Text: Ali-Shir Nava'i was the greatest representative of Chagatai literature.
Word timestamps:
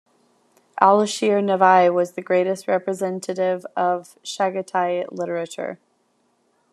Ali-Shir 0.81 1.41
Nava'i 1.41 1.93
was 1.93 2.13
the 2.13 2.23
greatest 2.23 2.67
representative 2.67 3.67
of 3.77 4.17
Chagatai 4.23 5.05
literature. 5.11 5.77